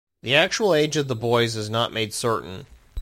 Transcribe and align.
The 0.23 0.33
actual 0.33 0.73
age 0.73 0.97
of 0.97 1.07
the 1.09 1.15
boys 1.15 1.55
is 1.55 1.69
not 1.69 1.93
made 1.93 2.11
certain. 2.11 2.65